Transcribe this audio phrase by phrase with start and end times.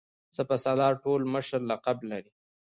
[0.35, 2.31] سپه سالار ټول مشر لقب لري.